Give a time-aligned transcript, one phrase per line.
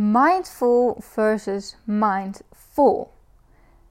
[0.00, 3.10] Mindful versus mindful.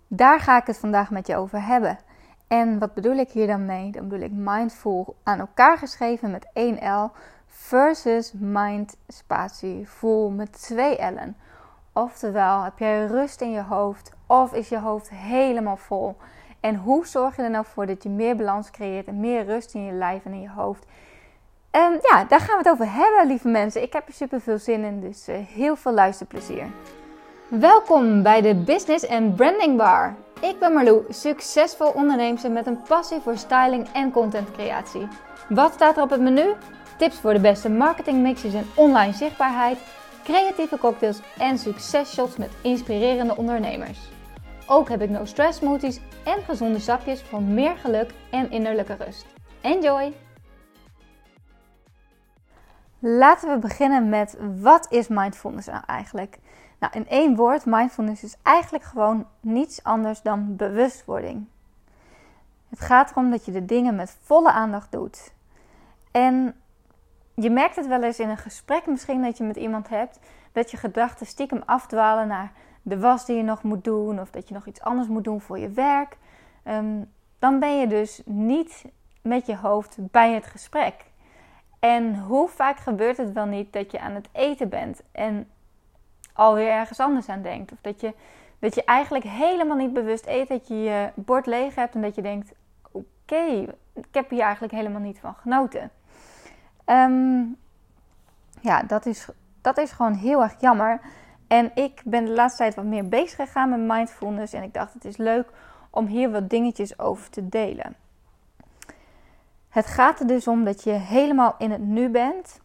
[0.08, 1.98] Daar ga ik het vandaag met je over hebben.
[2.48, 3.92] En wat bedoel ik hier dan mee?
[3.92, 7.12] Dan bedoel ik mindful aan elkaar geschreven met 1 L
[7.46, 11.36] versus mind spatie full met 2 L'en.
[11.94, 16.16] Oftewel, heb jij rust in je hoofd of is je hoofd helemaal vol?
[16.60, 19.74] En hoe zorg je er nou voor dat je meer balans creëert en meer rust
[19.74, 20.86] in je lijf en in je hoofd?
[21.78, 23.82] Um, ja, daar gaan we het over hebben, lieve mensen.
[23.82, 26.68] Ik heb er super veel zin in, dus uh, heel veel luisterplezier.
[27.48, 30.16] Welkom bij de Business and Branding Bar.
[30.42, 35.08] Ik ben Marlou, succesvol ondernemer met een passie voor styling en contentcreatie.
[35.50, 36.54] Wat staat er op het menu?
[36.98, 39.78] Tips voor de beste marketingmixes en online zichtbaarheid,
[40.24, 44.00] creatieve cocktails en successhots met inspirerende ondernemers.
[44.68, 49.26] Ook heb ik no stress smoothies en gezonde sapjes voor meer geluk en innerlijke rust.
[49.62, 50.27] Enjoy!
[53.00, 56.38] Laten we beginnen met wat is mindfulness nou eigenlijk?
[56.80, 61.48] Nou, in één woord, mindfulness is eigenlijk gewoon niets anders dan bewustwording.
[62.70, 65.34] Het gaat erom dat je de dingen met volle aandacht doet.
[66.12, 66.56] En
[67.36, 70.20] je merkt het wel eens in een gesprek misschien dat je met iemand hebt,
[70.52, 72.52] dat je gedachten stiekem afdwalen naar
[72.82, 75.42] de was die je nog moet doen of dat je nog iets anders moet doen
[75.42, 76.18] voor je werk.
[76.64, 77.04] Ehm,
[77.40, 78.86] dan ben je dus niet
[79.22, 81.06] met je hoofd bij het gesprek.
[81.88, 85.48] En hoe vaak gebeurt het wel niet dat je aan het eten bent en
[86.34, 87.72] alweer ergens anders aan denkt?
[87.72, 88.14] Of dat je,
[88.60, 92.16] dat je eigenlijk helemaal niet bewust eet, dat je je bord leeg hebt en dat
[92.16, 92.54] je denkt:
[92.92, 95.92] oké, ik heb hier eigenlijk helemaal niet van genoten.
[96.86, 97.44] Ehm,
[98.62, 99.28] ja, dat is,
[99.62, 101.00] dat is gewoon heel erg jammer.
[101.48, 104.54] En ik ben de laatste tijd wat meer bezig gegaan met mindfulness.
[104.54, 105.50] En ik dacht, het is leuk
[105.90, 107.96] om hier wat dingetjes over te delen.
[109.78, 112.60] Het gaat er dus om dat je helemaal in het nu bent.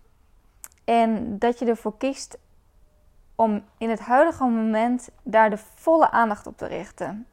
[0.84, 2.38] En dat je ervoor kiest
[3.34, 7.26] om in het huidige moment daar de volle aandacht op te richten.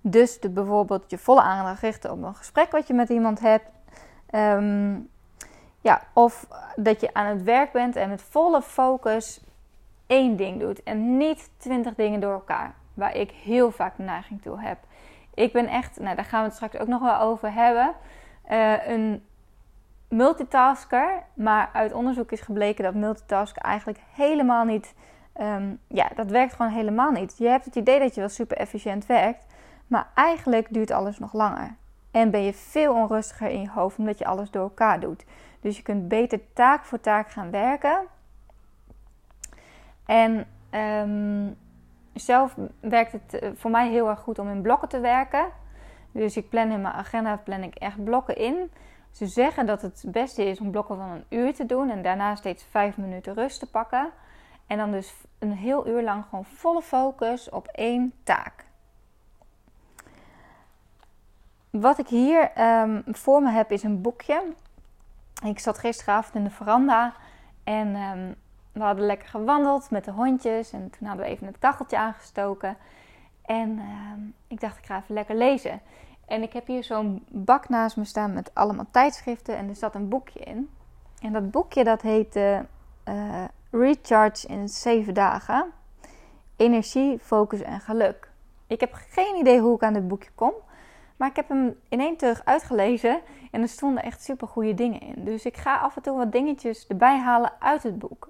[0.00, 3.66] Dus de, bijvoorbeeld je volle aandacht richten op een gesprek wat je met iemand hebt.
[4.30, 4.98] Ehm,
[5.80, 9.40] ja, of dat je aan het werk bent en met volle focus
[10.06, 10.82] één ding doet.
[10.82, 12.74] En niet twintig dingen door elkaar.
[12.94, 14.78] Waar ik heel vaak de neiging toe heb.
[15.38, 17.94] Ik ben echt, nou daar gaan we het straks ook nog wel over hebben.
[18.50, 19.24] Uh, een
[20.08, 21.22] multitasker.
[21.34, 24.94] Maar uit onderzoek is gebleken dat multitasken eigenlijk helemaal niet.
[25.40, 27.34] Um, ja, dat werkt gewoon helemaal niet.
[27.38, 29.46] Je hebt het idee dat je wel super efficiënt werkt.
[29.86, 31.74] Maar eigenlijk duurt alles nog langer.
[32.10, 35.24] En ben je veel onrustiger in je hoofd omdat je alles door elkaar doet.
[35.60, 38.00] Dus je kunt beter taak voor taak gaan werken.
[40.06, 41.56] En um,
[42.20, 45.46] zelf werkt het eh, voor mij heel erg goed om in blokken te werken.
[46.12, 48.70] Dus ik plan in mijn agenda plan ik echt blokken in.
[49.10, 52.34] Ze zeggen dat het beste is om blokken van een uur te doen en daarna
[52.34, 54.10] steeds vijf minuten rust te pakken.
[54.66, 58.66] En dan dus een heel uur lang gewoon volle focus op één taak.
[61.70, 62.50] Wat ik hier
[62.82, 64.42] um, voor me heb is een boekje.
[65.44, 67.14] Ik zat gisteravond in de veranda
[67.64, 68.34] en um,
[68.78, 70.72] we hadden lekker gewandeld met de hondjes.
[70.72, 72.76] En toen hadden we even het kacheltje aangestoken.
[73.44, 73.84] En uh,
[74.46, 75.80] ik dacht, ik ga even lekker lezen.
[76.26, 79.56] En ik heb hier zo'n bak naast me staan met allemaal tijdschriften.
[79.56, 80.70] En er zat een boekje in.
[81.20, 82.60] En dat boekje dat heet uh,
[83.70, 85.72] Recharge in 7 dagen.
[86.56, 88.30] Energie, focus en geluk.
[88.66, 90.52] Ik heb geen idee hoe ik aan dit boekje kom.
[91.16, 93.20] Maar ik heb hem in één terug uitgelezen.
[93.50, 95.24] En er stonden echt super goede dingen in.
[95.24, 98.28] Dus ik ga af en toe wat dingetjes erbij halen uit het boek.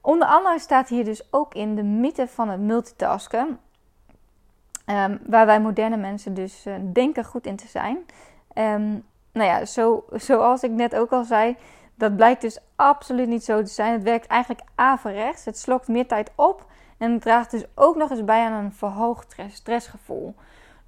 [0.00, 3.58] Onder andere staat hier dus ook in de mythe van het multitasken.
[4.86, 7.96] Um, waar wij moderne mensen dus uh, denken goed in te zijn.
[8.54, 11.56] Um, nou ja, zo, zoals ik net ook al zei,
[11.94, 13.92] dat blijkt dus absoluut niet zo te zijn.
[13.92, 15.44] Het werkt eigenlijk averechts.
[15.44, 16.66] Het slokt meer tijd op
[16.98, 20.34] en het draagt dus ook nog eens bij aan een verhoogd stressgevoel.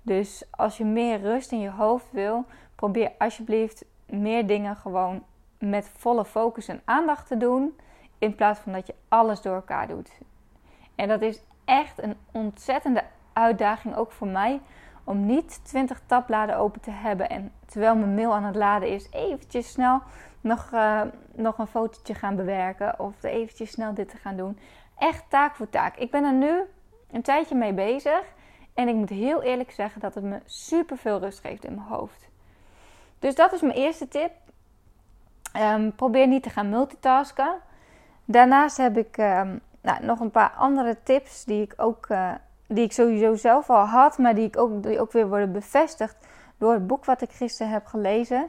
[0.03, 5.23] Dus als je meer rust in je hoofd wil, probeer alsjeblieft meer dingen gewoon
[5.59, 7.77] met volle focus en aandacht te doen.
[8.23, 10.11] In plaats van dat je alles door elkaar doet.
[10.95, 14.61] En dat is echt een ontzettende uitdaging ook voor mij.
[15.05, 17.29] Om niet 20 tabbladen open te hebben.
[17.29, 20.03] En terwijl mijn mail aan het laden is, eventjes snel
[20.41, 21.01] nog, uh,
[21.35, 22.99] nog een fotootje gaan bewerken.
[22.99, 24.59] Of eventjes snel dit te gaan doen.
[24.99, 25.97] Echt taak voor taak.
[25.97, 26.63] Ik ben er nu
[27.11, 28.23] een tijdje mee bezig.
[28.75, 31.87] En ik moet heel eerlijk zeggen dat het me super veel rust geeft in mijn
[31.87, 32.29] hoofd.
[33.19, 34.33] Dus dat is mijn eerste tip.
[35.57, 37.71] Um, probeer niet te gaan multitasken.
[38.25, 42.31] Daarnaast heb ik um, nou, nog een paar andere tips die ik ook uh,
[42.67, 46.17] die ik sowieso zelf al had, maar die, ik ook, die ook weer worden bevestigd
[46.59, 48.49] door het boek wat ik gisteren heb gelezen.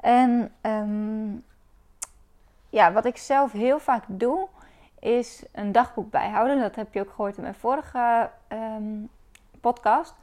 [0.00, 1.44] En um,
[2.68, 4.48] ja, wat ik zelf heel vaak doe,
[5.00, 6.60] is een dagboek bijhouden.
[6.60, 9.04] Dat heb je ook gehoord in mijn vorige ehm,
[9.60, 10.14] podcast.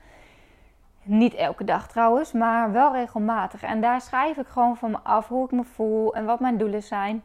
[1.04, 3.64] Niet elke dag trouwens, maar wel regelmatig.
[3.64, 6.58] En daar schrijf ik gewoon van me af hoe ik me voel en wat mijn
[6.58, 7.24] doelen zijn.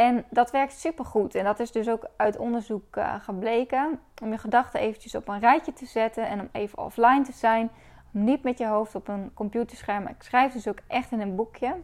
[0.00, 1.34] En dat werkt supergoed.
[1.34, 4.00] En dat is dus ook uit onderzoek uh, gebleken.
[4.22, 7.70] Om je gedachten eventjes op een rijtje te zetten en om even offline te zijn.
[8.12, 10.06] Om niet met je hoofd op een computerscherm.
[10.06, 11.76] Ik schrijf dus ook echt in een boekje.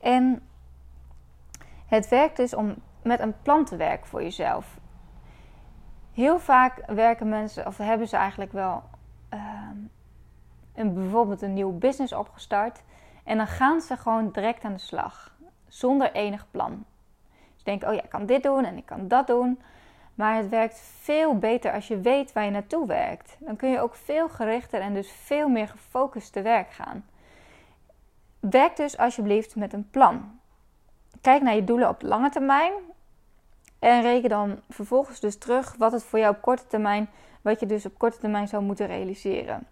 [0.00, 0.42] En
[1.86, 4.78] het werkt dus om met een plan te werken voor jezelf.
[6.12, 8.82] Heel vaak werken mensen, of hebben ze eigenlijk wel
[9.34, 9.40] uh,
[10.74, 12.82] een, bijvoorbeeld een nieuw business opgestart.
[13.24, 15.36] En dan gaan ze gewoon direct aan de slag.
[15.68, 16.84] Zonder enig plan.
[17.70, 19.60] Ze denken, oh ja, ik kan dit doen en ik kan dat doen.
[20.14, 23.36] Maar het werkt veel beter als je weet waar je naartoe werkt.
[23.38, 27.04] Dan kun je ook veel gerichter en dus veel meer gefocust te werk gaan.
[28.40, 30.38] Werk dus alsjeblieft met een plan.
[31.20, 32.72] Kijk naar je doelen op lange termijn.
[33.78, 37.08] En reken dan vervolgens dus terug wat het voor jou op korte termijn,
[37.42, 39.66] wat je dus op korte termijn zou moeten realiseren.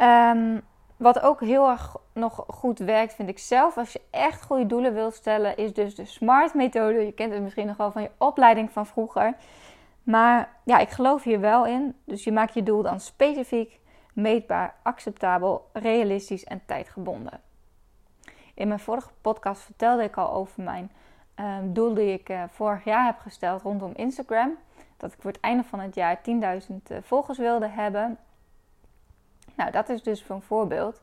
[0.00, 0.62] Um,
[0.98, 4.94] wat ook heel erg nog goed werkt, vind ik zelf, als je echt goede doelen
[4.94, 7.04] wilt stellen, is dus de SMART-methode.
[7.04, 9.34] Je kent het misschien nog wel van je opleiding van vroeger.
[10.02, 11.96] Maar ja, ik geloof hier wel in.
[12.04, 13.80] Dus je maakt je doel dan specifiek,
[14.12, 17.40] meetbaar, acceptabel, realistisch en tijdgebonden.
[18.54, 20.90] In mijn vorige podcast vertelde ik al over mijn
[21.36, 24.56] um, doel die ik uh, vorig jaar heb gesteld rondom Instagram.
[24.96, 26.56] Dat ik voor het einde van het jaar 10.000 uh,
[26.86, 28.18] eh, volgers wilde hebben.
[29.58, 31.02] Nou, dat is dus een voorbeeld.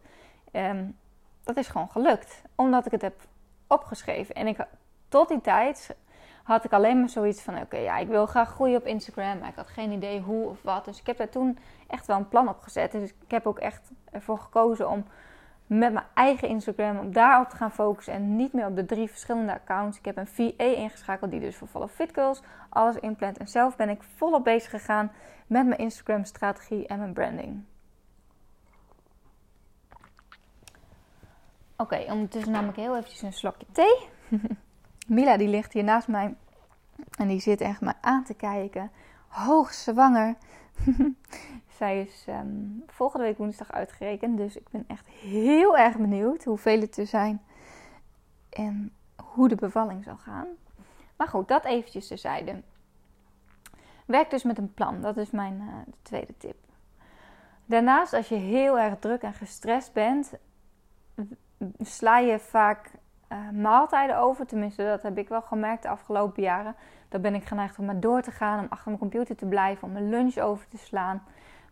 [0.52, 0.98] Um,
[1.44, 2.42] dat is gewoon gelukt.
[2.56, 3.22] Omdat ik het heb
[3.68, 4.36] opgeschreven.
[4.36, 4.58] En ik,
[5.08, 5.96] tot die tijd
[6.44, 9.40] had ik alleen maar zoiets van: oké, ja, ik wil graag groeien op Instagram.
[9.40, 10.86] Maar ik had geen idee hoe of wat.
[10.86, 11.58] Dus ik heb daar toen
[11.88, 12.92] echt wel een plan op gezet.
[12.92, 15.06] Dus ik heb ook echt ervoor gekozen om
[15.66, 18.14] met mijn eigen Instagram om daarop te gaan focussen.
[18.14, 19.98] En niet meer op de drie verschillende accounts.
[19.98, 23.38] Ik heb een VA ingeschakeld die dus voor Follow Fit Girls alles inplant.
[23.38, 25.12] En zelf ben ik volop bezig gegaan
[25.48, 27.64] met mijn Instagram strategie en mijn branding.
[31.78, 34.08] Oké, ondertussen nam ik heel eventjes een slokje thee.
[35.08, 36.36] Mila die ligt hier naast mij.
[37.18, 38.92] En die zit echt maar aan te kijken.
[39.28, 40.36] Hoogzwanger.
[41.78, 42.48] Zij is ehm,
[42.88, 44.38] volgende week woensdag uitgerekend.
[44.38, 47.42] Dus ik ben echt heel erg benieuwd hoeveel het er zijn.
[48.50, 50.48] En hoe de bevalling zal gaan.
[51.18, 52.62] Maar goed, dat eventjes terzijde.
[54.06, 55.02] Werk dus met een plan.
[55.02, 56.56] Dat is mijn uh, tweede tip.
[57.66, 60.34] Daarnaast, als je heel erg druk en gestrest bent,
[61.80, 62.92] sla je vaak
[63.32, 64.46] uh, maaltijden over.
[64.46, 66.76] Tenminste, dat heb ik wel gemerkt de afgelopen jaren.
[67.10, 69.88] Dan ben ik geneigd om maar door te gaan, om achter mijn computer te blijven,
[69.88, 71.24] om mijn lunch over te slaan.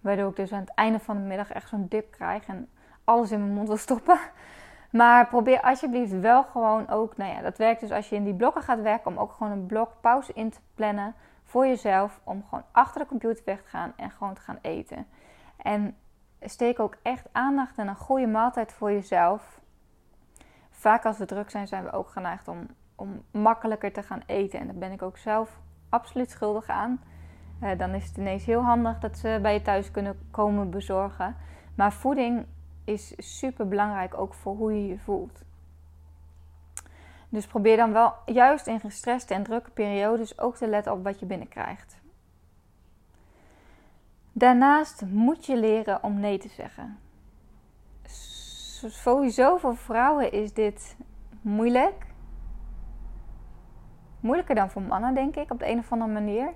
[0.02, 2.70] Waardoor ik dus aan het einde van de middag echt zo'n dip krijg en
[3.04, 4.20] alles in mijn mond wil stoppen.
[4.90, 8.34] Maar probeer alsjeblieft wel gewoon ook, nou ja, dat werkt dus als je in die
[8.34, 12.20] blokken gaat werken, om ook gewoon een blok pauze in te plannen voor jezelf.
[12.24, 15.08] Om gewoon achter de computer weg te gaan en gewoon te gaan eten.
[15.58, 15.96] En
[16.42, 19.62] steek ook echt aandacht en een goede maaltijd voor jezelf
[20.84, 24.60] vaak als we druk zijn, zijn we ook geneigd om, om makkelijker te gaan eten.
[24.60, 25.60] En daar ben ik ook zelf
[25.90, 27.02] absoluut schuldig aan.
[27.62, 31.36] Uh, dan is het ineens heel handig dat ze bij je thuis kunnen komen bezorgen.
[31.76, 32.46] Maar voeding
[32.84, 35.44] is super belangrijk ook voor hoe je je voelt.
[37.30, 41.20] Dus probeer dan wel juist in gestreste en drukke periodes ook te letten op wat
[41.20, 42.02] je binnenkrijgt.
[44.32, 46.98] Daarnaast moet je leren om nee te zeggen
[48.90, 50.98] sowieso voor vrouwen is dit
[51.42, 52.06] moeilijk.
[54.20, 56.54] Moeilijker dan voor mannen, denk ik, op de een of andere manier.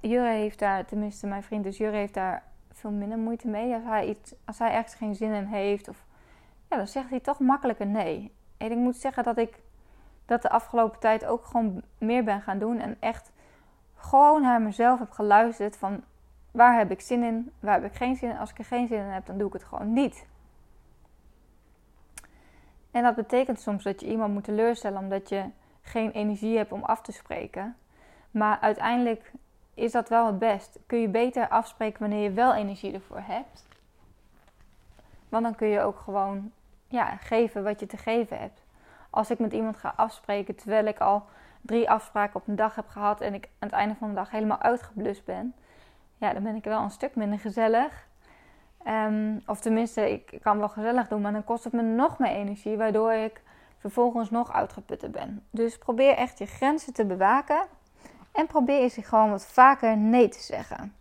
[0.00, 2.42] Jure heeft daar, tenminste mijn vriend, dus Jure heeft daar
[2.72, 3.74] veel minder moeite mee.
[3.74, 6.04] Als hij, iets, als hij ergens geen zin in heeft, of,
[6.68, 8.32] ja, dan zegt hij toch makkelijker nee.
[8.56, 9.60] En ik moet zeggen dat ik
[10.26, 12.78] dat de afgelopen tijd ook gewoon meer ben gaan doen.
[12.78, 13.32] En echt
[13.94, 16.02] gewoon naar mezelf heb geluisterd van
[16.50, 18.38] waar heb ik zin in, waar heb ik geen zin in.
[18.38, 20.26] Als ik er geen zin in heb, dan doe ik het gewoon niet.
[22.90, 25.44] En dat betekent soms dat je iemand moet teleurstellen omdat je
[25.82, 27.76] geen energie hebt om af te spreken.
[28.30, 29.32] Maar uiteindelijk
[29.74, 30.78] is dat wel het best.
[30.86, 33.66] Kun je beter afspreken wanneer je wel energie ervoor hebt.
[35.28, 36.52] Want dan kun je ook gewoon
[36.86, 38.62] ja, geven wat je te geven hebt.
[39.10, 41.24] Als ik met iemand ga afspreken terwijl ik al
[41.60, 44.30] drie afspraken op een dag heb gehad en ik aan het einde van de dag
[44.30, 45.54] helemaal uitgeblust ben,
[46.16, 48.07] ja, dan ben ik wel een stuk minder gezellig
[48.88, 52.30] Ehm, of tenminste, ik kan wel gezellig doen, maar dan kost het me nog meer
[52.30, 53.42] energie, waardoor ik
[53.78, 55.46] vervolgens nog uitgeputter ben.
[55.50, 57.62] Dus probeer echt je grenzen te bewaken
[58.32, 60.94] en probeer eens gewoon wat vaker nee te zeggen.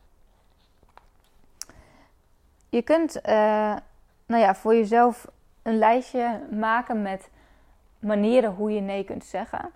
[2.69, 3.75] Je kunt uh,
[4.25, 5.27] nou ja, voor jezelf
[5.61, 7.29] een lijstje maken met
[7.99, 9.71] manieren hoe je nee kunt zeggen.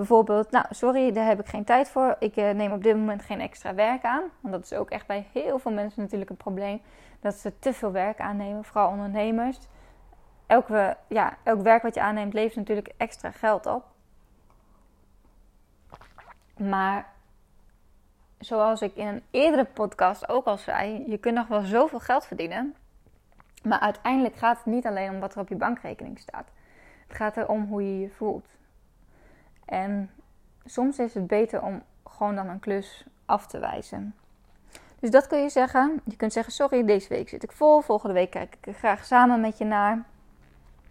[0.00, 2.16] Bijvoorbeeld, nou sorry, daar heb ik geen tijd voor.
[2.18, 4.22] Ik uh, neem op dit moment geen extra werk aan.
[4.40, 6.80] Want dat is ook echt bij heel veel mensen natuurlijk een probleem.
[7.20, 9.58] Dat ze te veel werk aannemen, vooral ondernemers.
[10.46, 13.84] Elke, ja, elk werk wat je aanneemt levert natuurlijk extra geld op.
[16.56, 17.06] Maar
[18.38, 22.26] zoals ik in een eerdere podcast ook al zei, je kunt nog wel zoveel geld
[22.26, 22.74] verdienen.
[23.62, 26.48] Maar uiteindelijk gaat het niet alleen om wat er op je bankrekening staat.
[27.06, 28.58] Het gaat erom hoe je je voelt.
[29.70, 30.10] En
[30.64, 34.14] soms is het beter om gewoon dan een klus af te wijzen.
[34.98, 36.00] Dus dat kun je zeggen.
[36.04, 37.80] Je kunt zeggen: Sorry, deze week zit ik vol.
[37.80, 40.04] Volgende week kijk ik er graag samen met je naar.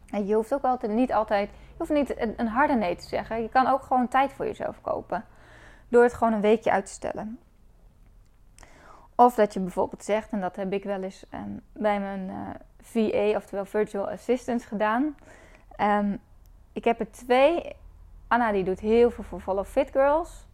[0.09, 1.49] En je hoeft ook altijd niet altijd.
[1.49, 3.41] Je hoeft niet een, harde nee te zeggen.
[3.41, 5.25] Je kan ook gewoon tijd voor jezelf kopen.
[5.87, 7.39] Door het gewoon een weekje uit te stellen.
[9.15, 12.49] Of dat je bijvoorbeeld zegt, en dat heb ik wel eens ehm, bij mijn uh,
[12.81, 15.15] VA, oftewel Virtual Assistants, gedaan.
[15.81, 16.19] Um,
[16.73, 17.75] ik heb er twee.
[18.29, 20.47] Anna die doet heel veel voor Follow Fit Girls.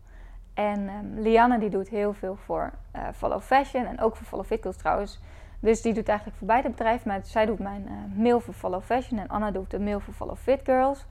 [0.54, 4.46] En um, Lianne die doet heel veel voor uh, Follow Fashion en ook voor Follow
[4.46, 5.20] Fit Girls trouwens.
[5.60, 7.08] Dus die doet eigenlijk voor beide bedrijven.
[7.08, 10.14] Maar zij doet mijn uh, mail voor Follow Fashion en Anna doet de mail voor
[10.14, 11.06] Follow Fit Girls.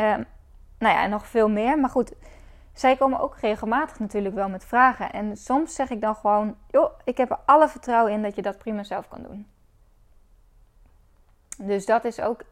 [0.00, 0.26] Um,
[0.78, 1.78] nou ja, en nog veel meer.
[1.78, 2.14] Maar goed,
[2.72, 5.12] zij komen ook regelmatig natuurlijk wel met vragen.
[5.12, 8.42] En soms zeg ik dan gewoon: joh, ik heb er alle vertrouwen in dat je
[8.42, 9.46] dat prima zelf kan doen.
[11.58, 12.42] Dus dat is ook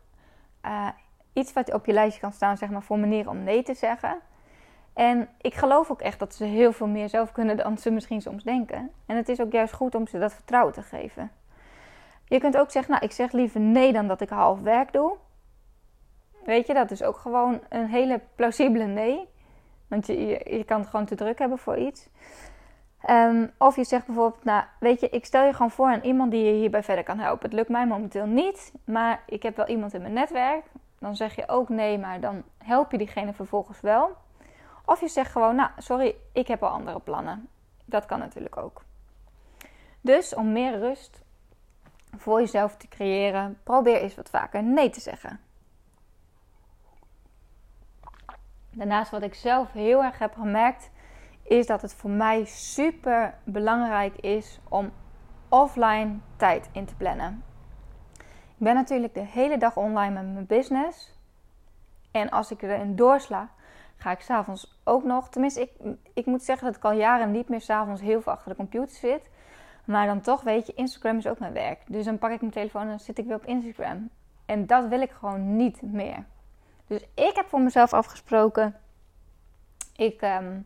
[0.65, 0.89] uh,
[1.37, 4.19] iets wat op je lijstje kan staan, zeg maar, voor manieren om nee te zeggen.
[4.95, 8.21] En ik geloof ook echt dat ze heel veel meer zelf kunnen dan ze misschien
[8.21, 8.91] soms denken.
[9.07, 11.31] En het is ook juist goed om ze dat vertrouwen te geven.
[12.25, 15.17] Je kunt ook zeggen, nou, ik zeg liever nee dan dat ik half werk doe.
[16.45, 19.29] Weet je, dat is ook gewoon een hele plausibele nee.
[19.89, 20.19] Want je,
[20.51, 22.09] je, kan het gewoon te druk hebben voor iets.
[23.11, 26.31] Um, of je zegt bijvoorbeeld, nou, weet je, ik stel je gewoon voor aan iemand
[26.31, 27.45] die je hierbij verder kan helpen.
[27.45, 30.65] Het lukt mij momenteel niet, maar ik heb wel iemand in mijn netwerk.
[30.99, 34.17] Dan zeg je ook nee, maar dan help je diegene vervolgens wel.
[34.85, 37.49] Of je zegt gewoon, nou, sorry, ik heb al andere plannen.
[37.85, 38.83] Dat kan natuurlijk ook.
[40.01, 41.21] Dus om meer rust
[42.17, 45.41] voor jezelf te creëren, probeer eens wat vaker nee te zeggen.
[48.71, 50.91] Daarnaast wat ik zelf heel erg heb gemerkt,
[51.43, 54.93] is dat het voor mij super belangrijk is om
[55.49, 57.45] offline tijd in te plannen.
[58.59, 61.15] Ik ben natuurlijk de hele dag online met mijn business.
[62.11, 63.49] En als ik erin doorsla,
[63.97, 65.29] ga ik s'avonds ook nog.
[65.29, 65.71] Tenminste, ik,
[66.15, 68.97] ik moet zeggen dat ik al jaren niet meer s'avonds heel veel achter de computer
[68.97, 69.31] zit.
[69.85, 71.83] Maar dan toch, weet je, Instagram is ook mijn werk.
[71.87, 74.11] Dus dan pak ik mijn telefoon en dan zit ik weer op Instagram.
[74.47, 76.25] En dat wil ik gewoon niet meer.
[76.87, 78.77] Dus ik heb voor mezelf afgesproken.
[79.97, 80.61] Ik ehm,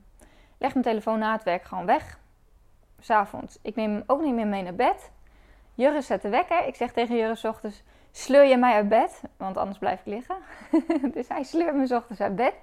[0.59, 2.19] leg mijn telefoon na het werk gewoon weg.
[2.99, 3.59] S'avonds.
[3.63, 5.11] Ik neem hem ook niet meer mee naar bed.
[5.81, 6.67] Jurre zet de wekker.
[6.67, 9.23] Ik zeg tegen Jurre ochtends: sleur je mij uit bed?
[9.37, 10.37] Want anders blijf ik liggen.
[11.15, 12.55] dus hij sleurt me ochtends uit bed.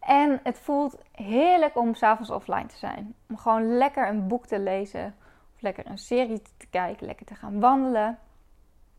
[0.00, 3.14] En het voelt heerlijk om s'avonds offline te zijn.
[3.28, 5.14] Om gewoon lekker een boek te lezen.
[5.54, 7.06] Of lekker een serie te kijken.
[7.06, 8.18] Lekker te gaan wandelen.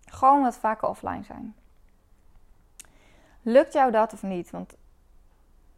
[0.05, 1.55] Gewoon wat vaker offline zijn.
[3.41, 4.49] Lukt jou dat of niet?
[4.49, 4.75] Want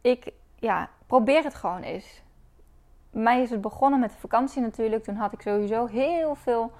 [0.00, 2.22] ik, ja, probeer het gewoon eens.
[3.10, 5.04] Mij is het begonnen met de vakantie natuurlijk.
[5.04, 6.72] Toen had ik sowieso heel veel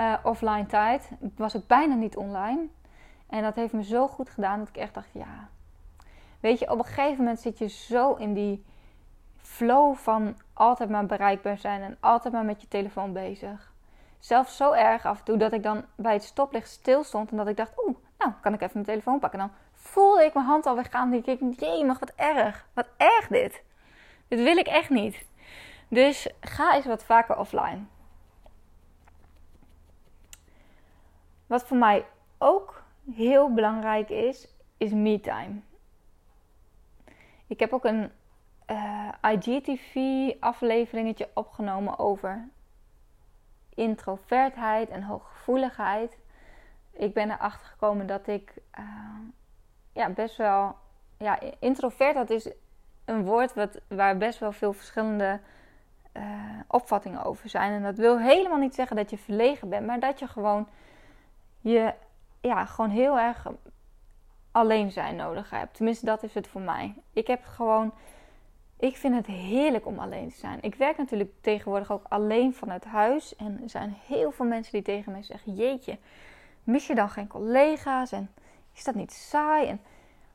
[0.00, 1.10] uh, offline tijd.
[1.36, 2.66] Was ik bijna niet online.
[3.28, 5.48] En dat heeft me zo goed gedaan dat ik echt dacht, ja.
[6.40, 8.64] Weet je, op een gegeven moment zit je zo in die
[9.36, 13.72] flow van altijd maar bereikbaar zijn en altijd maar met je telefoon bezig.
[14.18, 17.36] Zelfs zo erg af en toe dat ik dan bij het stoplicht stil stond en
[17.36, 19.40] dat ik dacht, oeh, nou kan ik even mijn telefoon pakken.
[19.40, 21.12] En dan voelde ik mijn hand alweer gaan.
[21.12, 22.66] En ik jee, mag wat erg.
[22.74, 23.62] Wat erg dit.
[24.28, 25.26] Dit wil ik echt niet.
[25.88, 27.86] Dus ga eens wat vaker offline.
[31.50, 32.06] Wat voor mij
[32.38, 32.82] ook
[33.14, 35.60] heel belangrijk is, is me-time.
[37.46, 38.10] Ik heb ook een
[38.66, 42.48] eh, IGTV-afleveringetje opgenomen over
[43.74, 46.18] introvertheid en hooggevoeligheid.
[46.92, 48.84] Ik ben erachter gekomen dat ik uh,
[49.92, 50.76] ja, best wel.
[51.18, 52.50] Ja, introvert, dat is
[53.04, 55.40] een woord wat, waar best wel veel verschillende
[56.16, 56.22] uh,
[56.66, 57.72] opvattingen over zijn.
[57.72, 60.68] En dat wil helemaal niet zeggen dat je verlegen bent, maar dat je gewoon
[61.60, 61.94] je
[62.40, 63.46] ja, gewoon heel erg
[64.52, 65.74] alleen zijn nodig hebt.
[65.74, 66.94] Tenminste, dat is het voor mij.
[67.12, 67.92] Ik heb gewoon.
[68.78, 70.58] Ik vind het heerlijk om alleen te zijn.
[70.62, 73.36] Ik werk natuurlijk tegenwoordig ook alleen vanuit huis.
[73.36, 75.98] En er zijn heel veel mensen die tegen mij zeggen: Jeetje,
[76.64, 78.12] mis je dan geen collega's?
[78.12, 78.30] En
[78.74, 79.66] is dat niet saai?
[79.66, 79.80] En,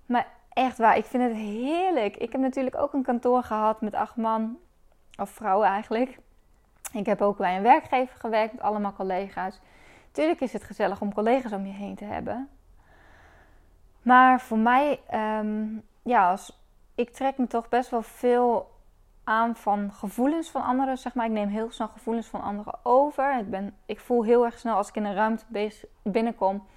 [0.06, 2.18] maar echt waar, ik vind het heerlijk.
[2.18, 4.58] Ik heb natuurlijk ook een kantoor gehad met acht man,
[5.18, 6.20] of vrouwen eigenlijk.
[6.94, 9.60] Ik heb ook bij een werkgever gewerkt met allemaal collega's.
[10.16, 12.50] Tuurlijk is het gezellig om collega's om je heen te hebben.
[14.02, 16.60] Maar voor mij, um, ja, als
[16.96, 18.72] ik trek me toch best wel veel
[19.24, 20.98] aan van gevoelens van anderen.
[20.98, 21.26] Zeg maar.
[21.26, 23.40] Ik neem heel snel gevoelens van anderen over.
[23.40, 25.46] Ik, ben, ik voel heel erg snel als ik in een ruimte
[26.02, 26.68] binnenkom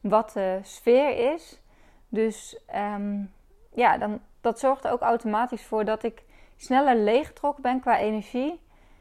[0.00, 1.60] wat de sfeer is.
[2.08, 3.32] Dus um,
[3.74, 6.22] ja, dan, dat zorgt er ook automatisch voor dat ik
[6.56, 8.60] sneller leeggetrokken ben qua energie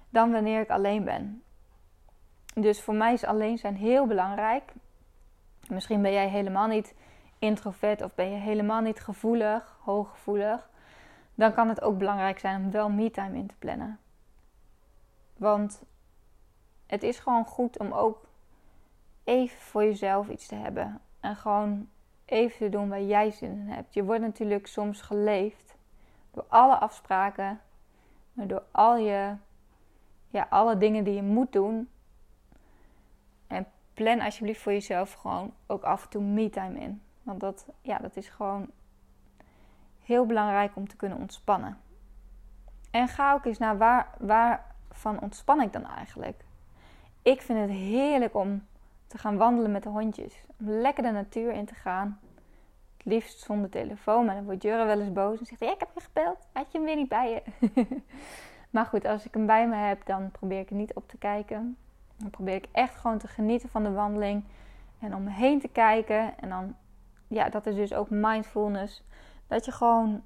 [0.09, 1.43] dan wanneer ik alleen ben.
[2.53, 4.73] Dus voor mij is alleen zijn heel belangrijk.
[5.67, 6.95] Misschien ben jij helemaal niet
[7.39, 10.69] introvert of ben je helemaal niet gevoelig, hooggevoelig.
[11.35, 13.99] Dan kan het ook belangrijk zijn om wel me-time in te plannen.
[15.37, 15.83] Want
[16.85, 18.27] het is gewoon goed om ook
[19.23, 21.01] even voor jezelf iets te hebben.
[21.19, 21.89] En gewoon
[22.25, 23.93] even te doen waar jij zin in hebt.
[23.93, 25.75] Je wordt natuurlijk soms geleefd
[26.31, 27.61] door alle afspraken,
[28.33, 29.35] door al je,
[30.27, 31.89] ja, alle dingen die je moet doen.
[33.51, 37.01] En plan alsjeblieft voor jezelf gewoon ook af en toe me-time in.
[37.23, 38.69] Want dat, ja, dat is gewoon
[39.99, 41.77] heel belangrijk om te kunnen ontspannen.
[42.91, 46.43] En ga ook eens naar waar, waarvan ontspan ik dan eigenlijk?
[47.21, 48.65] Ik vind het heerlijk om
[49.07, 50.43] te gaan wandelen met de hondjes.
[50.59, 52.19] Om lekker de natuur in te gaan.
[52.97, 54.25] Het liefst zonder telefoon.
[54.25, 56.47] Maar dan wordt Jurre wel eens boos en zegt: ja, Ik heb je gebeld.
[56.53, 57.71] Had je hem weer niet bij je?
[58.73, 61.17] maar goed, als ik hem bij me heb, dan probeer ik er niet op te
[61.17, 61.77] kijken.
[62.21, 64.43] Dan probeer ik echt gewoon te genieten van de wandeling.
[64.99, 66.39] En om heen te kijken.
[66.39, 66.75] En dan,
[67.27, 69.03] ja, dat is dus ook mindfulness.
[69.47, 70.23] Dat je gewoon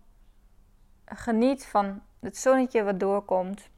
[1.05, 3.69] geniet van het zonnetje wat doorkomt.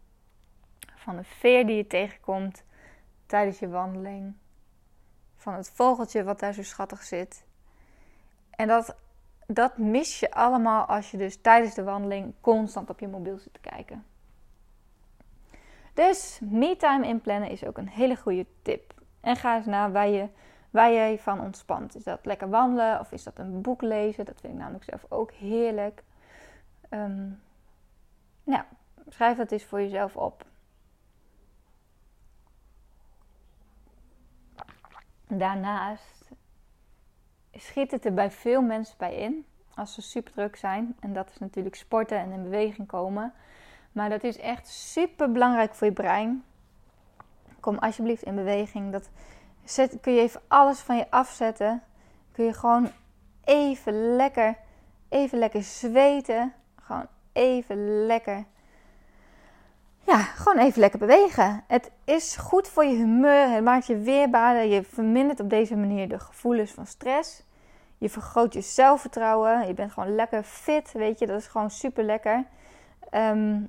[0.96, 2.64] Van de veer die je tegenkomt
[3.26, 4.36] tijdens je wandeling
[5.36, 7.46] van het vogeltje wat daar zo schattig zit.
[8.50, 8.96] En dat,
[9.46, 13.54] dat mis je allemaal als je dus tijdens de wandeling constant op je mobiel zit
[13.54, 14.06] te kijken.
[15.98, 18.94] Dus me-time inplannen is ook een hele goede tip.
[19.22, 20.27] En ga eens naar waar je,
[20.70, 21.96] waar je van ontspant.
[21.96, 24.25] Is dat lekker wandelen of is dat een boek lezen?
[24.25, 26.04] Dat vind ik namelijk zelf ook heerlijk.
[26.89, 27.42] Um,
[28.44, 28.63] nou,
[29.08, 30.46] schrijf dat eens voor jezelf op.
[35.28, 36.30] Daarnaast
[37.54, 39.45] schiet het er bij veel mensen bij in
[39.76, 40.95] als ze super druk zijn.
[41.00, 43.34] En dat is natuurlijk sporten en in beweging komen.
[43.98, 46.44] Maar dat is echt super belangrijk voor je brein.
[47.60, 48.92] Kom alsjeblieft in beweging.
[48.92, 49.10] Dat
[49.64, 51.84] zet, kun je even alles van je afzetten.
[52.32, 52.92] Kun je gewoon
[53.44, 54.58] even lekker,
[55.10, 56.54] even lekker zweten.
[56.76, 58.46] Gewoon even lekker
[60.04, 61.64] ja, gewoon even lekker bewegen.
[61.68, 63.50] Het is goed voor je humeur.
[63.50, 64.64] Het maakt je weerbaarder.
[64.64, 67.44] Je vermindert op deze manier de gevoelens van stress.
[67.98, 69.68] Je vergroot je zelfvertrouwen.
[69.68, 70.92] Je bent gewoon lekker fit.
[70.92, 72.46] Weet je, dat is gewoon super lekker.
[73.10, 73.60] Ehm,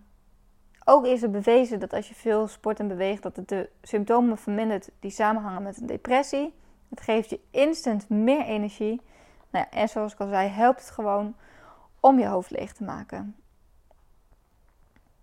[0.88, 4.38] ook is het bewezen dat als je veel sport en beweegt, dat het de symptomen
[4.38, 6.54] vermindert die samenhangen met een depressie.
[6.88, 9.00] Het geeft je instant meer energie.
[9.50, 11.36] Nou ja, en zoals ik al zei, helpt het gewoon
[12.00, 13.36] om je hoofd leeg te maken.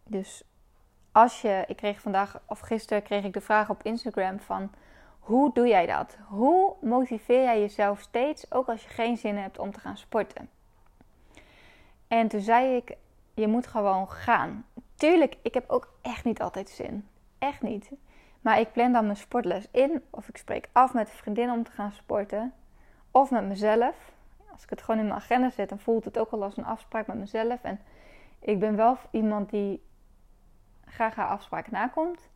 [0.04, 0.44] Dus
[1.12, 4.72] als je, ik kreeg vandaag of gisteren kreeg ik de vraag op Instagram van
[5.20, 6.18] hoe doe jij dat?
[6.28, 10.50] Hoe motiveer jij jezelf steeds, ook als je geen zin hebt om te gaan sporten?
[12.08, 12.96] En toen zei ik,
[13.34, 14.66] je moet gewoon gaan.
[14.96, 17.08] Tuurlijk, ik heb ook echt niet altijd zin.
[17.40, 17.92] Echt niet.
[18.42, 20.04] Maar ik plan dan mijn sportles in.
[20.10, 22.54] Of ik spreek af met een vriendin om te gaan sporten.
[23.12, 23.96] Of met mezelf.
[24.52, 26.66] Als ik het gewoon in mijn agenda zet, dan voelt het ook al als een
[26.66, 27.64] afspraak met mezelf.
[27.64, 27.80] En
[28.40, 29.84] ik ben wel iemand die
[30.86, 32.30] graag haar afspraak nakomt.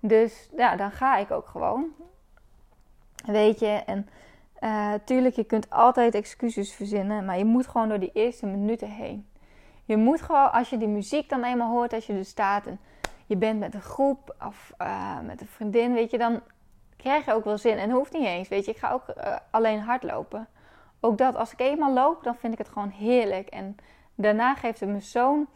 [0.00, 1.86] Dus ja, dan ga ik ook gewoon.
[3.26, 4.08] Weet je, en
[4.60, 8.90] uh, tuurlijk, je kunt altijd excuses verzinnen, maar je moet gewoon door die eerste minuten
[8.90, 9.28] heen.
[9.84, 12.80] Je moet gewoon, als je die muziek dan eenmaal hoort, als je er staat en
[13.26, 16.40] je bent met een groep of uh, met een vriendin, weet je, dan
[16.96, 17.78] krijg je ook wel zin.
[17.78, 20.48] En hoeft niet eens, weet je, ik ga ook uh, alleen hardlopen.
[21.00, 23.48] Ook dat, als ik eenmaal loop, dan vind ik het gewoon heerlijk.
[23.48, 23.76] En
[24.14, 25.48] daarna geeft het me zo'n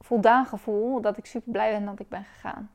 [0.00, 2.70] voldaan gevoel dat ik super blij ben dat ik ben gegaan.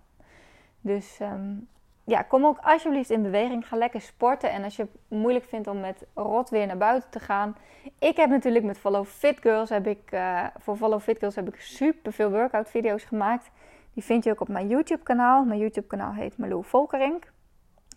[0.81, 1.67] Dus um,
[2.09, 3.67] ja, kom ook alsjeblieft in beweging.
[3.67, 4.51] Ga lekker sporten.
[4.51, 7.55] En als je het moeilijk vindt om met rot weer naar buiten te gaan.
[7.99, 11.47] Ik heb natuurlijk met Follow Fit Girls heb ik, uh, voor Follow Fit Girls heb
[11.47, 13.51] ik super veel workout video's gemaakt.
[13.93, 15.43] Die vind je ook op mijn YouTube kanaal.
[15.43, 17.31] Mijn YouTube kanaal heet Malou Volkerink.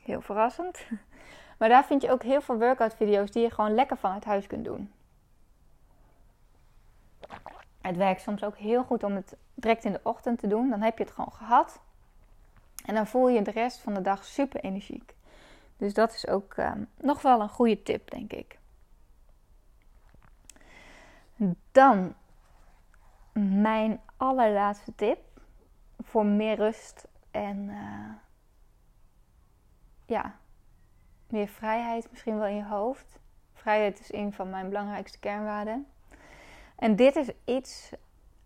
[0.02, 0.78] Heel verrassend.
[1.58, 4.46] Maar daar vind je ook heel veel workout video's die je gewoon lekker vanuit huis
[4.46, 4.92] kunt doen.
[7.80, 10.70] Het werkt soms ook heel goed om het direct in de ochtend te doen.
[10.70, 11.80] Dan heb je het gewoon gehad.
[12.84, 15.14] En dan voel je de rest van de dag super energiek.
[15.76, 18.58] Dus dat is ook ehm, nog wel een goede tip, denk ik.
[21.72, 22.14] Dan
[23.32, 25.18] mijn allerlaatste tip
[25.98, 28.12] voor meer rust en uh,
[30.06, 30.36] ja,
[31.26, 33.18] meer vrijheid misschien wel in je hoofd.
[33.52, 35.86] Vrijheid is een van mijn belangrijkste kernwaarden.
[36.76, 37.92] En dit is iets,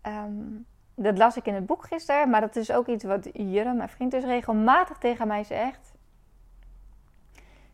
[0.01, 0.55] ehm,
[0.99, 3.89] dat las ik in het boek gisteren, maar dat is ook iets wat Jurre, mijn
[3.89, 5.93] vriend, dus regelmatig tegen mij zegt.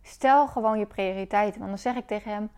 [0.01, 1.59] Stel gewoon je prioriteiten.
[1.59, 2.49] Want dan zeg ik tegen hem: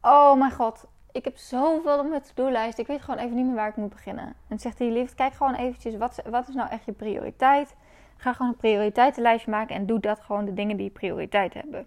[0.00, 2.78] Oh mijn god, ik heb zoveel op mijn to-do-lijst.
[2.78, 4.24] Ik weet gewoon even niet meer waar ik moet beginnen.
[4.24, 7.74] En dan zegt hij: Lief, kijk gewoon eventjes, wat, wat is nou echt je prioriteit?
[8.16, 11.86] Ga gewoon een prioriteitenlijstje maken en doe dat gewoon de dingen die prioriteit hebben.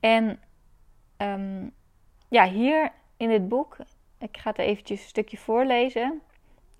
[0.00, 0.40] En
[1.16, 1.74] um,
[2.28, 3.76] ja, hier in dit boek,
[4.18, 6.22] ik ga het eventjes een stukje voorlezen.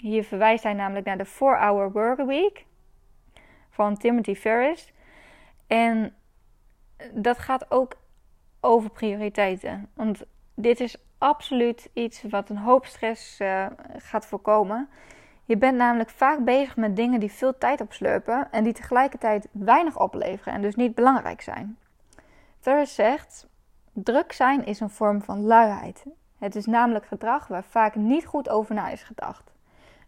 [0.02, 2.64] Hier verwijst hij namelijk naar de 4-Hour Work Week
[3.70, 4.92] van Timothy Ferris.
[5.66, 6.14] En
[7.12, 7.96] dat gaat ook
[8.60, 9.90] over prioriteiten.
[9.94, 10.22] Want
[10.54, 14.88] dit is absoluut iets wat een hoop stress uh, gaat voorkomen.
[15.44, 20.00] Je bent namelijk vaak bezig met dingen die veel tijd opslurpen en die tegelijkertijd weinig
[20.00, 21.78] opleveren en dus niet belangrijk zijn.
[22.60, 23.48] Ferris zegt:
[23.92, 26.04] druk zijn is een vorm van luiheid.
[26.38, 29.52] Het is namelijk gedrag waar vaak niet goed over na is gedacht.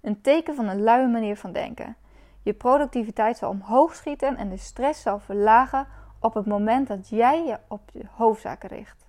[0.01, 1.97] Een teken van een luie manier van denken.
[2.43, 5.87] Je productiviteit zal omhoog schieten en de stress zal verlagen
[6.21, 9.07] op het moment dat jij je op je hoofdzaken richt.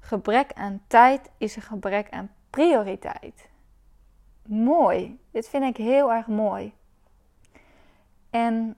[0.00, 3.48] Gebrek aan tijd is een gebrek aan prioriteit.
[4.42, 5.20] Mooi.
[5.30, 6.74] Dit vind ik heel erg mooi.
[8.30, 8.76] En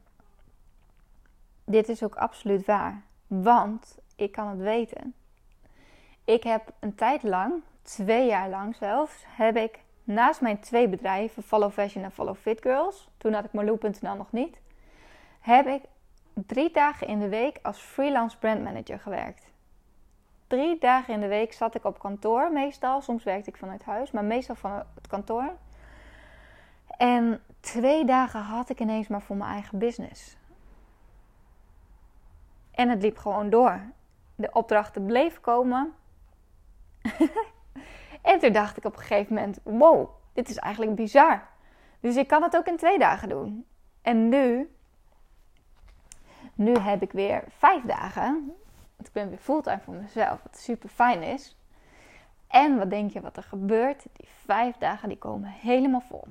[1.64, 3.02] dit is ook absoluut waar.
[3.26, 5.14] Want ik kan het weten.
[6.24, 11.42] Ik heb een tijd lang, twee jaar lang zelfs, heb ik naast mijn twee bedrijven,
[11.42, 14.61] Follow Fashion en Follow Fit Girls, toen had ik Marloe.nl nog niet,
[15.40, 15.83] heb ik
[16.33, 19.51] drie dagen in de week als freelance brandmanager gewerkt.
[20.47, 23.01] Drie dagen in de week zat ik op kantoor meestal.
[23.01, 25.53] Soms werkte ik vanuit huis, maar meestal van het kantoor.
[26.87, 30.37] En twee dagen had ik ineens maar voor mijn eigen business.
[32.71, 33.81] En het liep gewoon door.
[34.35, 35.92] De opdrachten bleven komen.
[38.26, 41.42] en toen dacht ik op een gegeven moment: wow, dit is eigenlijk bizar.
[42.00, 43.66] Dus ik kan het ook in twee dagen doen.
[44.02, 44.70] En nu
[46.56, 48.32] nu heb ik weer vijf dagen.
[48.96, 51.56] Want ik ben weer fulltime voor mezelf, wat super fijn is.
[52.48, 54.02] En wat denk je wat er gebeurt?
[54.12, 56.24] Die vijf dagen die komen helemaal vol.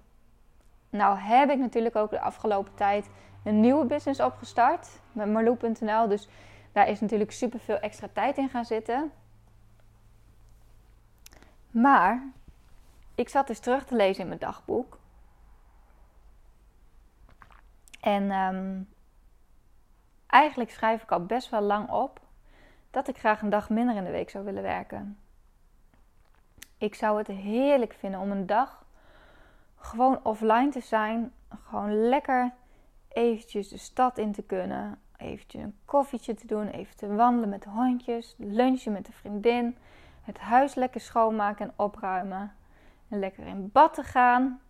[0.90, 3.10] Nou heb ik natuurlijk ook de afgelopen tijd
[3.44, 6.08] een nieuwe business opgestart met Marloe.nl.
[6.08, 6.30] Dus
[6.72, 9.12] daar is natuurlijk super veel extra tijd in gaan zitten.
[11.82, 12.32] Maar
[13.16, 15.00] ik zat dus terug te lezen in mijn dagboek.
[18.00, 18.88] En um,
[20.36, 22.20] Eigenlijk schrijf ik al best wel lang op
[22.92, 25.18] dat ik graag een dag minder in de week zou willen werken.
[26.78, 28.86] Ik zou het heerlijk vinden om een dag
[29.76, 31.32] gewoon offline te zijn.
[31.68, 32.54] Gewoon lekker
[33.08, 35.00] eventjes de stad in te kunnen.
[35.18, 36.68] Eventjes een koffietje te doen.
[36.68, 38.36] Even te wandelen met de hondjes.
[38.38, 39.78] Lunchen met de vriendin.
[40.26, 42.56] Het huis lekker schoonmaken en opruimen.
[43.10, 44.62] En lekker in bad te gaan.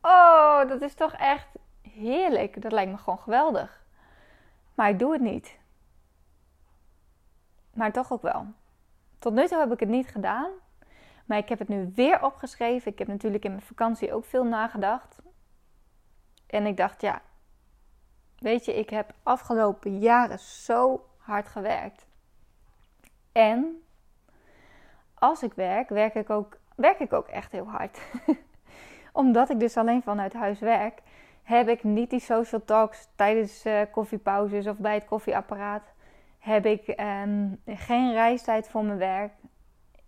[0.00, 1.48] Oh, dat is toch echt
[1.82, 2.62] heerlijk.
[2.62, 3.84] Dat lijkt me gewoon geweldig.
[4.74, 5.58] Maar ik doe het niet.
[7.74, 8.46] Maar toch ook wel.
[9.18, 10.50] Tot nu toe heb ik het niet gedaan.
[11.24, 12.92] Maar ik heb het nu weer opgeschreven.
[12.92, 15.18] Ik heb natuurlijk in mijn vakantie ook veel nagedacht.
[16.46, 17.22] En ik dacht, ja,
[18.38, 22.06] weet je, ik heb afgelopen jaren zo hard gewerkt.
[23.32, 23.85] En
[25.26, 27.98] als ik werk, werk ik ook, werk ik ook echt heel hard.
[29.12, 31.02] Omdat ik dus alleen vanuit huis werk,
[31.42, 35.92] heb ik niet die social talks tijdens uh, koffiepauzes of bij het koffieapparaat.
[36.38, 39.32] Heb ik ehm, geen reistijd voor mijn werk.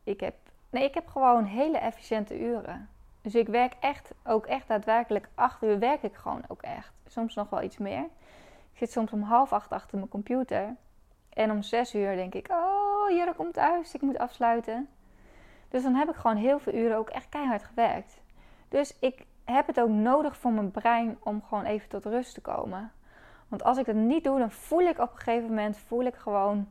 [0.04, 0.34] Ik heb,
[0.70, 2.88] nee, ik heb gewoon hele efficiënte uren.
[3.22, 6.92] Dus ik werk echt, ook echt daadwerkelijk acht uur werk ik gewoon ook echt.
[7.06, 8.04] Soms nog wel iets meer.
[8.72, 10.76] Ik zit soms om half acht achter mijn computer.
[11.28, 14.88] En om zes uur denk ik, oh, Jurre komt thuis, ik moet afsluiten.
[15.68, 18.20] Dus dan heb ik gewoon heel veel uren ook echt keihard gewerkt.
[18.68, 22.40] Dus ik heb het ook nodig voor mijn brein om gewoon even tot rust te
[22.40, 22.92] komen.
[23.48, 26.14] Want als ik dat niet doe, dan voel ik op een gegeven moment voel ik
[26.14, 26.68] gewoon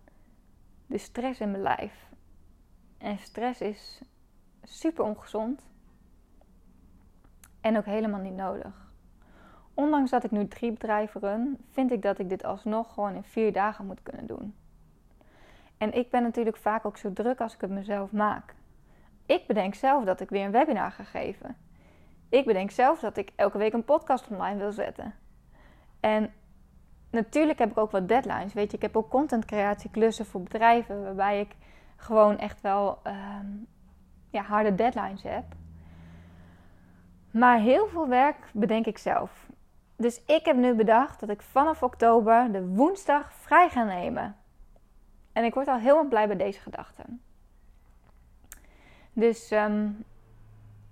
[0.86, 2.10] de stress in mijn lijf.
[2.98, 4.02] En stress is
[4.64, 5.66] super ongezond.
[7.62, 8.92] En ook helemaal niet nodig.
[9.74, 13.24] Ondanks dat ik nu drie bedrijven run, vind ik dat ik dit alsnog gewoon in
[13.24, 14.56] vier dagen moet kunnen doen.
[15.78, 18.56] En ik ben natuurlijk vaak ook zo druk als ik het mezelf maak.
[19.28, 21.58] Ik bedenk zelf dat ik weer een webinar ga geven.
[22.30, 25.14] Ik bedenk zelf dat ik elke week een podcast online wil zetten.
[26.00, 26.34] En
[27.12, 28.54] natuurlijk heb ik ook wat deadlines.
[28.54, 31.56] Weet je, ik heb ook contentcreatieklussen voor bedrijven waarbij ik
[31.96, 33.48] gewoon echt wel ehm,
[34.30, 35.46] ja, harde deadlines heb.
[37.32, 39.48] Maar heel veel werk bedenk ik zelf.
[39.96, 44.36] Dus ik heb nu bedacht dat ik vanaf oktober de woensdag vrij ga nemen.
[45.34, 47.04] En ik word al helemaal blij bij deze gedachte.
[49.18, 50.04] Dus um,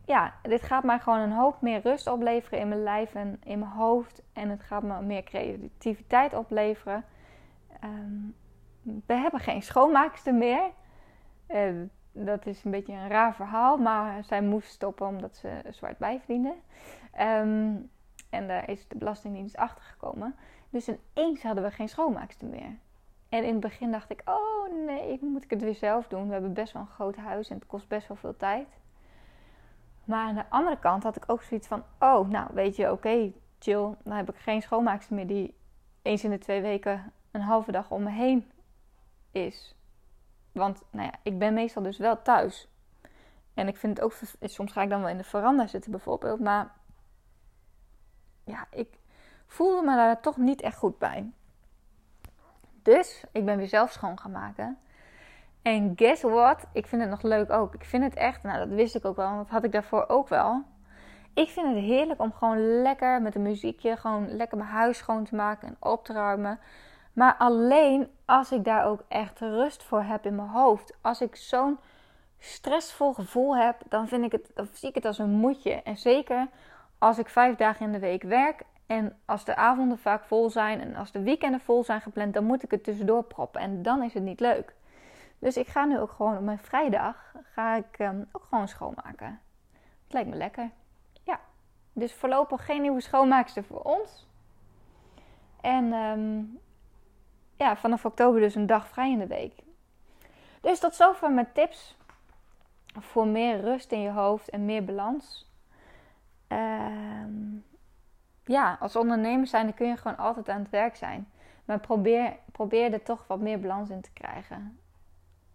[0.05, 3.59] ja, dit gaat mij gewoon een hoop meer rust opleveren in mijn lijf en in
[3.59, 4.21] mijn hoofd.
[4.33, 7.03] En het gaat me meer creativiteit opleveren.
[7.79, 8.21] Ehm,
[8.81, 10.71] we hebben geen schoonmaakster meer.
[11.47, 15.97] Uh, dat is een beetje een raar verhaal, maar zij moest stoppen omdat ze zwart
[15.97, 16.53] bijverdiende.
[17.19, 17.89] Um,
[18.29, 20.35] en daar is de Belastingdienst achter gekomen.
[20.69, 22.77] Dus ineens hadden we geen schoonmaakster meer.
[23.35, 26.27] En in het begin dacht ik, oh nee, moet ik het weer zelf doen.
[26.27, 28.67] We hebben best wel een groot huis en het kost best wel veel tijd.
[30.03, 33.31] Maar aan de andere kant had ik ook zoiets van: oh, nou weet je, oké,
[33.59, 33.95] chill.
[34.03, 35.53] Dan heb ik geen schoonmaakster meer die
[36.01, 38.51] eens in de twee weken een halve dag om me heen
[39.31, 39.75] is.
[40.51, 42.67] Want nou ja, ik ben meestal dus wel thuis.
[43.53, 46.39] En ik vind het ook, soms ga ik dan wel in de veranda zitten bijvoorbeeld.
[46.39, 46.71] Maar
[48.43, 48.99] ja, ik
[49.45, 51.31] voelde me daar toch niet echt goed bij.
[52.85, 54.77] Dus ik ben weer zelf schoon gaan maken.
[55.61, 56.65] En guess what?
[56.73, 57.73] Ik vind het nog leuk ook.
[57.73, 60.27] Ik vind het echt, nou dat wist ik ook wel, dat had ik daarvoor ook
[60.27, 60.63] wel.
[61.33, 65.23] Ik vind het heerlijk om gewoon lekker met een muziekje, gewoon lekker mijn huis schoon
[65.23, 66.59] te maken en op te ruimen.
[67.13, 70.97] Maar alleen als ik daar ook echt rust voor heb in mijn hoofd.
[71.01, 71.79] Als ik zo'n
[72.39, 75.71] stressvol gevoel heb, dan vind ik het, zie ik het als een moedje.
[75.71, 76.47] En zeker
[76.97, 80.81] als ik vijf dagen in de week werk en als de avonden vaak vol zijn
[80.81, 83.61] en als de weekenden vol zijn gepland, dan moet ik het tussendoor proppen.
[83.61, 84.75] En dan is het niet leuk.
[85.39, 89.41] Dus ik ga nu ook gewoon op mijn vrijdag ga ik ehm, ook gewoon schoonmaken.
[90.03, 90.69] Het lijkt me lekker.
[91.23, 91.39] Ja.
[91.93, 94.27] Dus voorlopig geen nieuwe schoonmaakster voor ons.
[95.61, 96.43] En ehm,
[97.55, 99.53] ja, vanaf oktober dus een dag vrij in de week.
[100.61, 101.97] Dus tot zover mijn tips
[102.99, 105.51] voor meer rust in je hoofd en meer balans.
[106.47, 107.65] Um,
[108.45, 111.27] ja, als ondernemer zijn, dan kun je gewoon altijd aan het werk zijn.
[111.65, 114.79] Maar probeer, probeer er toch wat meer balans in te krijgen.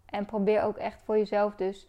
[0.06, 1.88] En probeer ook echt voor jezelf dus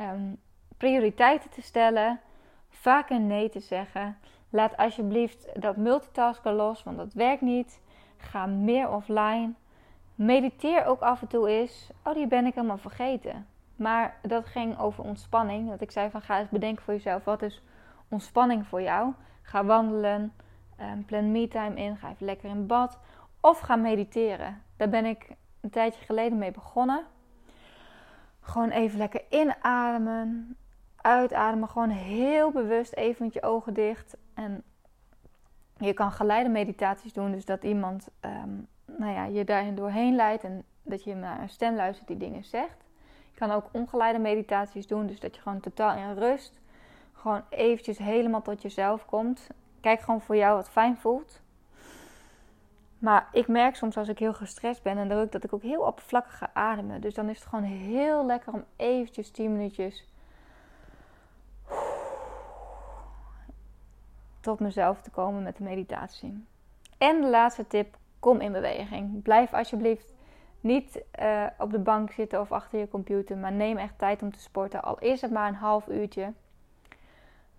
[0.00, 0.40] um,
[0.76, 2.20] prioriteiten te stellen.
[2.68, 4.18] Vaker nee te zeggen.
[4.50, 7.80] Laat alsjeblieft dat multitasken los, want dat werkt niet.
[8.16, 9.52] Ga meer offline.
[10.14, 11.90] Mediteer ook af en toe eens.
[12.04, 13.46] Oh, die ben ik helemaal vergeten.
[13.76, 15.70] Maar dat ging over ontspanning.
[15.70, 17.24] Dat ik zei van ga eens bedenken voor jezelf.
[17.24, 17.62] Wat is
[18.08, 19.12] ontspanning voor jou?
[19.42, 20.32] Ga wandelen.
[20.80, 21.96] Um, plan me-time in.
[21.96, 22.98] Ga even lekker in bad.
[23.40, 24.62] Of ga mediteren.
[24.76, 25.28] Daar ben ik
[25.60, 27.04] een tijdje geleden mee begonnen.
[28.40, 30.56] Gewoon even lekker inademen.
[30.96, 31.68] Uitademen.
[31.68, 34.16] Gewoon heel bewust even met je ogen dicht.
[34.34, 34.62] En
[35.76, 37.32] je kan geleide meditaties doen.
[37.32, 40.44] Dus dat iemand um, nou ja, je daarin doorheen leidt.
[40.44, 42.84] En dat je naar een stem luistert die dingen zegt.
[43.32, 45.06] Je kan ook ongeleide meditaties doen.
[45.06, 46.60] Dus dat je gewoon totaal in rust.
[47.22, 49.50] Gewoon eventjes helemaal tot jezelf komt.
[49.80, 51.40] Kijk gewoon voor jou wat fijn voelt.
[52.98, 55.82] Maar ik merk soms als ik heel gestrest ben en druk dat ik ook heel
[55.82, 57.00] oppervlakkig ga ademen.
[57.00, 60.08] Dus dan is het gewoon heel lekker om eventjes 10 minuutjes
[64.40, 66.44] tot mezelf te komen met de meditatie.
[66.98, 69.22] En de laatste tip, kom in beweging.
[69.22, 70.14] Blijf alsjeblieft
[70.60, 74.32] niet uh, op de bank zitten of achter je computer, maar neem echt tijd om
[74.32, 74.82] te sporten.
[74.82, 76.32] Al is het maar een half uurtje.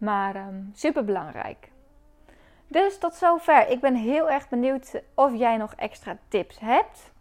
[0.04, 1.72] Maar ehm, super belangrijk.
[2.68, 3.68] Dus tot zover.
[3.70, 7.12] Ik ben heel erg benieuwd of jij nog extra tips hebt.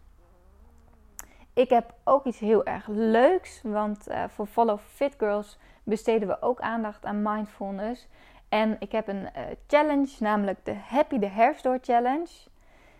[1.53, 6.41] Ik heb ook iets heel erg leuks, want uh, voor Follow Fit Girls besteden we
[6.41, 8.07] ook aandacht aan mindfulness.
[8.49, 12.29] En ik heb een uh, challenge, namelijk de Happy Hair Store Challenge.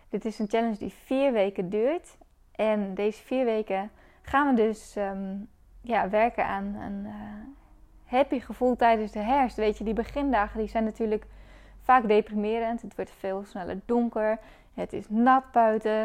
[0.10, 2.18] Dit is een challenge die vier weken duurt.
[2.56, 3.92] En deze vier weken
[4.22, 5.50] gaan we dus um,
[5.82, 7.14] ja, werken aan een uh,
[8.14, 9.58] happy gevoel tijdens de herfst.
[9.58, 11.26] Weet je, die begindagen die zijn natuurlijk
[11.82, 12.82] vaak deprimerend.
[12.82, 14.40] Het wordt veel sneller donker.
[14.74, 16.02] Het is nat buiten.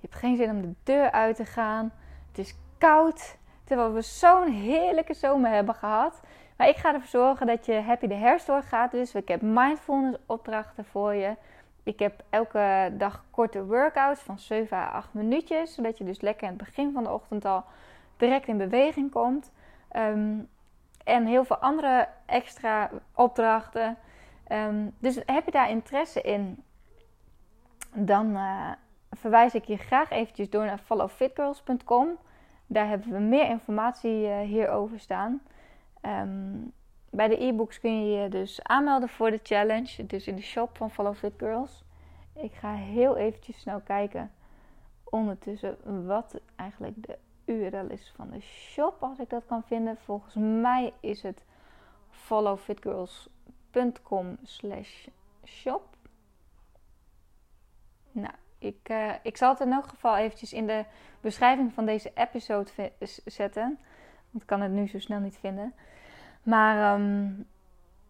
[0.00, 1.92] Je hebt geen zin om de deur uit te gaan.
[2.28, 3.36] Het is koud.
[3.64, 6.20] Terwijl we zo'n heerlijke zomer hebben gehad.
[6.56, 8.90] Maar ik ga ervoor zorgen dat je happy de herfst doorgaat.
[8.90, 11.36] Dus ik heb mindfulness opdrachten voor je.
[11.82, 15.74] Ik heb elke dag korte workouts van 7 à 8 minuutjes.
[15.74, 17.64] Zodat je dus lekker aan het begin van de ochtend al
[18.16, 19.50] direct in beweging komt.
[19.88, 20.38] Ehm,
[21.08, 23.96] en heel veel andere extra opdrachten.
[24.48, 26.62] Um, dus heb je daar interesse in,
[27.94, 28.70] dan uh,
[29.10, 32.18] verwijs ik je graag eventjes door naar followfitgirls.com.
[32.66, 35.42] Daar hebben we meer informatie uh, hierover staan.
[36.02, 36.72] Um,
[37.10, 40.06] bij de e-books kun je je dus aanmelden voor de challenge.
[40.06, 41.84] Dus in de shop van Follow Fit Girls.
[42.34, 44.30] Ik ga heel eventjes snel kijken
[45.04, 47.18] ondertussen wat eigenlijk de
[47.48, 49.02] URL is van de shop.
[49.02, 49.96] Als ik dat kan vinden.
[49.96, 51.44] Volgens mij is het
[52.10, 53.36] followfitgirls.com
[54.02, 55.06] com slash
[55.44, 55.96] shop.
[58.12, 60.84] Nou, ik, uh, ik zal het in elk geval eventjes in de
[61.20, 62.70] beschrijving van deze episode
[63.24, 63.78] zetten.
[64.30, 65.74] Want ik kan het nu zo snel niet vinden.
[66.42, 67.46] Maar um,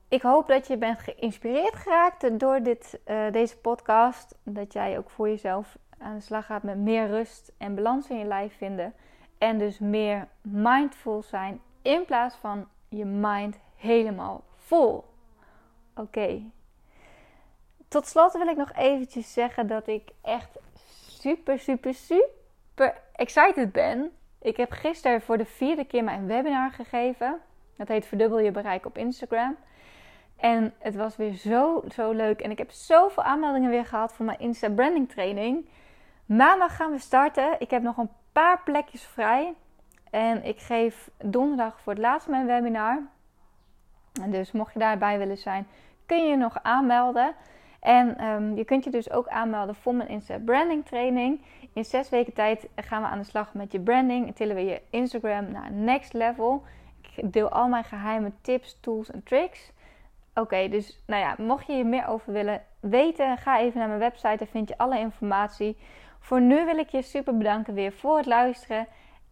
[0.09, 4.35] ik hoop dat je bent geïnspireerd geraakt door dit, uh, deze podcast.
[4.43, 8.19] Dat jij ook voor jezelf aan de slag gaat met meer rust en balans in
[8.19, 8.95] je lijf vinden.
[9.39, 15.05] En dus meer mindful zijn in plaats van je mind helemaal vol.
[15.95, 16.43] Oké.
[17.89, 20.59] Tot slot wil ik nog eventjes zeggen dat ik echt
[21.09, 24.13] super, super, super excited ben.
[24.41, 27.41] Ik heb gisteren voor de vierde keer mijn webinar gegeven.
[27.77, 29.57] Dat heet Verdubbel je bereik op Instagram.
[30.37, 32.41] En het was weer zo, zo leuk.
[32.41, 35.69] En ik heb zoveel aanmeldingen weer gehad voor mijn Insta branding training.
[36.27, 37.57] Maandag gaan we starten.
[37.59, 39.55] Ik heb nog een paar plekjes vrij.
[40.11, 43.03] En ik geef donderdag voor het laatst mijn webinar.
[44.23, 45.67] En dus mocht je daarbij willen zijn,
[46.07, 47.35] kun je je nog aanmelden.
[47.81, 51.41] En um, je kunt je dus ook aanmelden voor mijn Insta branding training.
[51.73, 54.27] In zes weken tijd gaan we aan de slag met je branding.
[54.27, 56.65] En tillen we je Instagram naar next level.
[57.01, 59.73] Ik deel al mijn geheime tips, tools en tricks.
[60.35, 64.01] Oké, dus nou ja, mocht je hier meer over willen weten, ga even naar mijn
[64.01, 64.37] website.
[64.37, 65.77] Daar vind je alle informatie.
[66.19, 68.87] Voor nu wil ik je super bedanken weer voor het luisteren.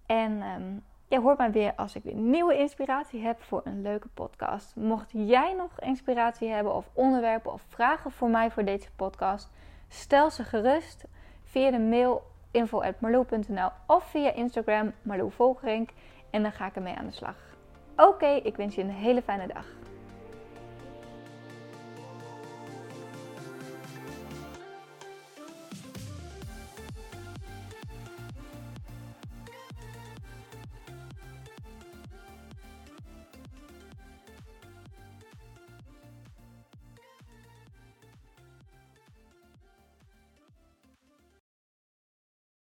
[0.07, 4.09] En um, je hoort mij weer als ik weer nieuwe inspiratie heb voor een leuke
[4.09, 4.77] podcast.
[4.77, 9.51] Mocht jij nog inspiratie hebben of onderwerpen of vragen voor mij voor deze podcast,
[9.88, 11.05] stel ze gerust
[11.44, 15.90] via de mail info.marloe.nl of via Instagram Marloe Volgerink.
[16.31, 17.37] En dan ga ik ermee aan de slag.
[17.96, 19.66] Oké, ik wens je een hele fijne dag.